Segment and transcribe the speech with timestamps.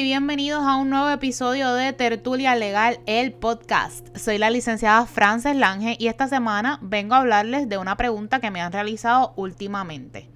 [0.00, 4.16] bienvenidos a un nuevo episodio de Tertulia Legal, el podcast.
[4.16, 8.50] Soy la licenciada Frances Lange y esta semana vengo a hablarles de una pregunta que
[8.50, 10.30] me han realizado últimamente.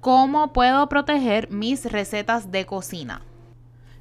[0.00, 3.22] ¿Cómo puedo proteger mis recetas de cocina?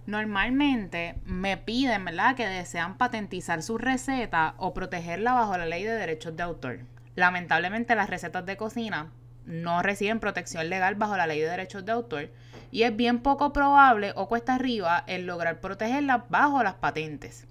[0.06, 5.94] Normalmente me piden, ¿verdad?, que desean patentizar su receta o protegerla bajo la ley de
[5.94, 6.80] derechos de autor.
[7.16, 9.12] Lamentablemente las recetas de cocina
[9.48, 12.30] no reciben protección legal bajo la ley de derechos de autor
[12.70, 17.48] y es bien poco probable o cuesta arriba el lograr protegerlas bajo las patentes.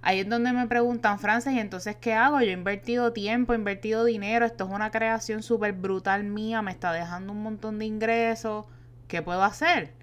[0.00, 2.40] Ahí es donde me preguntan, Frances, ¿y entonces qué hago?
[2.40, 6.70] Yo he invertido tiempo, he invertido dinero, esto es una creación súper brutal mía, me
[6.70, 8.66] está dejando un montón de ingresos,
[9.08, 9.94] ¿qué puedo hacer?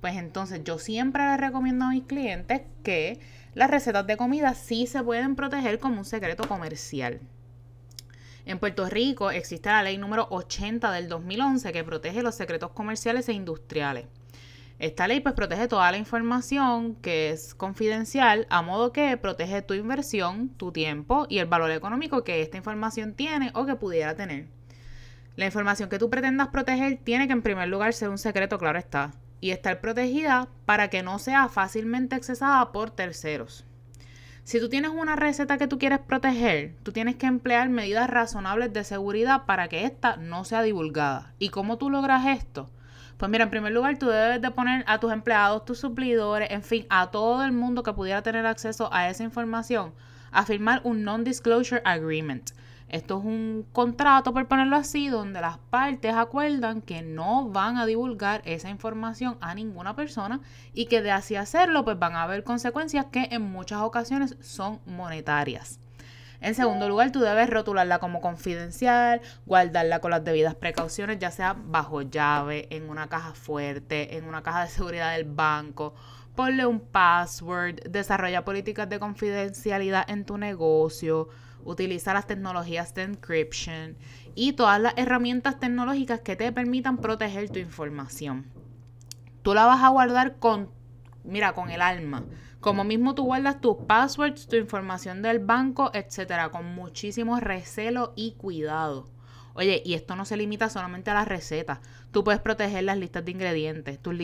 [0.00, 3.18] Pues entonces yo siempre les recomiendo a mis clientes que
[3.54, 7.20] las recetas de comida sí se pueden proteger como un secreto comercial.
[8.46, 13.28] En Puerto Rico existe la ley número 80 del 2011 que protege los secretos comerciales
[13.28, 14.06] e industriales.
[14.78, 19.74] Esta ley pues protege toda la información que es confidencial a modo que protege tu
[19.74, 24.46] inversión, tu tiempo y el valor económico que esta información tiene o que pudiera tener.
[25.34, 28.78] La información que tú pretendas proteger tiene que en primer lugar ser un secreto, claro
[28.78, 33.65] está, y estar protegida para que no sea fácilmente accesada por terceros.
[34.46, 38.72] Si tú tienes una receta que tú quieres proteger, tú tienes que emplear medidas razonables
[38.72, 41.34] de seguridad para que ésta no sea divulgada.
[41.40, 42.70] ¿Y cómo tú logras esto?
[43.16, 46.62] Pues mira, en primer lugar, tú debes de poner a tus empleados, tus suplidores, en
[46.62, 49.92] fin, a todo el mundo que pudiera tener acceso a esa información,
[50.30, 52.52] a firmar un Non-Disclosure Agreement.
[52.88, 57.86] Esto es un contrato, por ponerlo así, donde las partes acuerdan que no van a
[57.86, 60.40] divulgar esa información a ninguna persona
[60.72, 64.80] y que de así hacerlo, pues van a haber consecuencias que en muchas ocasiones son
[64.86, 65.80] monetarias.
[66.40, 71.56] En segundo lugar, tú debes rotularla como confidencial, guardarla con las debidas precauciones, ya sea
[71.58, 75.94] bajo llave, en una caja fuerte, en una caja de seguridad del banco.
[76.34, 81.30] Ponle un password, desarrolla políticas de confidencialidad en tu negocio,
[81.66, 83.96] utiliza las tecnologías de encryption
[84.34, 88.46] y todas las herramientas tecnológicas que te permitan proteger tu información.
[89.42, 90.70] Tú la vas a guardar con,
[91.24, 92.24] mira, con el alma.
[92.60, 98.32] Como mismo tú guardas tus passwords, tu información del banco, etcétera, con muchísimo recelo y
[98.32, 99.08] cuidado.
[99.54, 101.78] Oye, y esto no se limita solamente a las recetas.
[102.10, 104.14] Tú puedes proteger las listas de ingredientes, tus,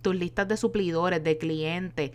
[0.00, 2.12] tus listas de suplidores, de clientes,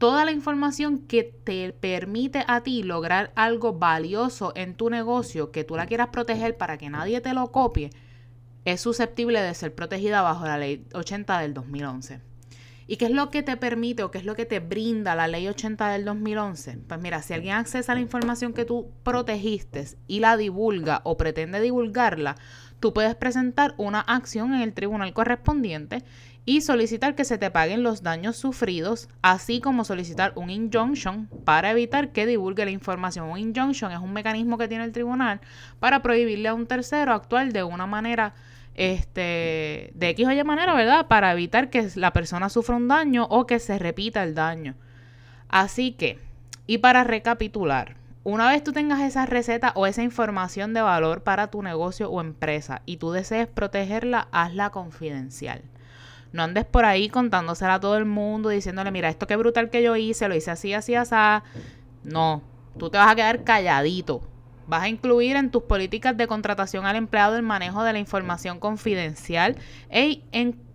[0.00, 5.62] toda la información que te permite a ti lograr algo valioso en tu negocio que
[5.62, 7.90] tú la quieras proteger para que nadie te lo copie,
[8.64, 12.22] es susceptible de ser protegida bajo la ley 80 del 2011.
[12.86, 15.28] ¿Y qué es lo que te permite o qué es lo que te brinda la
[15.28, 16.78] ley 80 del 2011?
[16.88, 21.18] Pues mira, si alguien accesa a la información que tú protegiste y la divulga o
[21.18, 22.36] pretende divulgarla,
[22.80, 26.02] tú puedes presentar una acción en el tribunal correspondiente
[26.44, 31.70] y solicitar que se te paguen los daños sufridos, así como solicitar un injunction para
[31.70, 33.28] evitar que divulgue la información.
[33.28, 35.40] Un injunction es un mecanismo que tiene el tribunal
[35.78, 38.34] para prohibirle a un tercero actuar de una manera
[38.74, 41.06] este de X o Y manera, ¿verdad?
[41.06, 44.74] Para evitar que la persona sufra un daño o que se repita el daño.
[45.48, 46.18] Así que,
[46.66, 51.48] y para recapitular, una vez tú tengas esa receta o esa información de valor para
[51.48, 55.62] tu negocio o empresa y tú desees protegerla, hazla confidencial.
[56.32, 59.82] No andes por ahí contándosela a todo el mundo, diciéndole, mira, esto qué brutal que
[59.82, 61.14] yo hice, lo hice así, así, así.
[62.04, 62.42] No,
[62.78, 64.22] tú te vas a quedar calladito.
[64.66, 68.60] Vas a incluir en tus políticas de contratación al empleado el manejo de la información
[68.60, 69.56] confidencial
[69.88, 70.22] e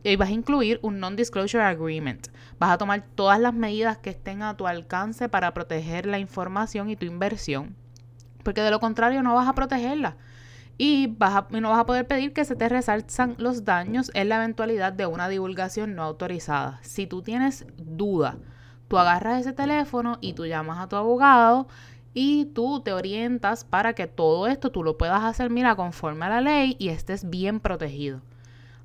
[0.03, 2.27] y vas a incluir un non-disclosure agreement.
[2.59, 6.89] Vas a tomar todas las medidas que estén a tu alcance para proteger la información
[6.89, 7.75] y tu inversión.
[8.43, 10.17] Porque de lo contrario no vas a protegerla
[10.77, 11.15] y,
[11.51, 15.05] no vas a poder pedir que se te resalzan los daños en la eventualidad de
[15.05, 16.79] una divulgación no autorizada.
[16.83, 18.37] Si tú tienes duda,
[18.87, 21.67] tú agarras ese teléfono y tú llamas a tu abogado
[22.13, 26.29] y tú te orientas para que todo esto tú lo puedas hacer, mira, conforme a
[26.29, 28.21] la ley y estés bien protegido.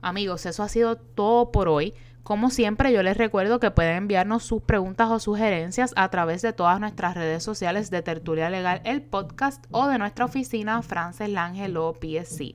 [0.02, 1.94] Amigos, eso ha sido todo por hoy.
[2.22, 6.52] Como siempre, yo les recuerdo que pueden enviarnos sus preguntas o sugerencias a través de
[6.52, 11.94] todas nuestras redes sociales de Tertulia Legal, el podcast o de nuestra oficina Frances Langelo
[11.94, 12.54] PSC.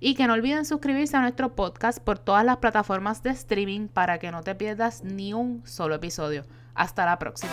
[0.00, 4.18] Y que no olviden suscribirse a nuestro podcast por todas las plataformas de streaming para
[4.18, 6.44] que no te pierdas ni un solo episodio.
[6.74, 7.52] Hasta la próxima.